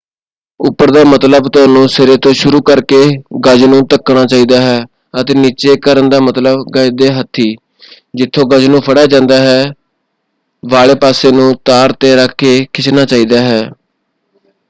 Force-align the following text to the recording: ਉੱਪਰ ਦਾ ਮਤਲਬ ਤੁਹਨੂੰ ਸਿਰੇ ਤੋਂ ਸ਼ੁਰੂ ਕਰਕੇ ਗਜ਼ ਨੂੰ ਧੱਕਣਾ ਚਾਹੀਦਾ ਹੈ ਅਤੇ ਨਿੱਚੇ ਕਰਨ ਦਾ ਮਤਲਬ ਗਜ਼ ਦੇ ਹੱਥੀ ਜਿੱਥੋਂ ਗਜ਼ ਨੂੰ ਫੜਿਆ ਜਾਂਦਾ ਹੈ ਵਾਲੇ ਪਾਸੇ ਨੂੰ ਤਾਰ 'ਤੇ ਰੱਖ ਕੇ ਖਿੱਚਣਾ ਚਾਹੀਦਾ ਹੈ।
ਉੱਪਰ 0.59 0.91
ਦਾ 0.91 1.03
ਮਤਲਬ 1.05 1.47
ਤੁਹਨੂੰ 1.49 1.87
ਸਿਰੇ 1.89 2.15
ਤੋਂ 2.17 2.31
ਸ਼ੁਰੂ 2.33 2.61
ਕਰਕੇ 2.61 3.01
ਗਜ਼ 3.45 3.63
ਨੂੰ 3.65 3.81
ਧੱਕਣਾ 3.87 4.25
ਚਾਹੀਦਾ 4.25 4.61
ਹੈ 4.61 4.79
ਅਤੇ 5.21 5.33
ਨਿੱਚੇ 5.33 5.75
ਕਰਨ 5.81 6.09
ਦਾ 6.09 6.19
ਮਤਲਬ 6.19 6.63
ਗਜ਼ 6.75 6.91
ਦੇ 6.95 7.09
ਹੱਥੀ 7.11 7.55
ਜਿੱਥੋਂ 8.13 8.45
ਗਜ਼ 8.47 8.67
ਨੂੰ 8.69 8.81
ਫੜਿਆ 8.81 9.05
ਜਾਂਦਾ 9.07 9.37
ਹੈ 9.39 9.63
ਵਾਲੇ 10.63 10.95
ਪਾਸੇ 10.97 11.31
ਨੂੰ 11.31 11.53
ਤਾਰ 11.65 11.93
'ਤੇ 11.93 12.15
ਰੱਖ 12.15 12.33
ਕੇ 12.37 12.57
ਖਿੱਚਣਾ 12.73 13.05
ਚਾਹੀਦਾ 13.05 13.41
ਹੈ। 13.41 13.61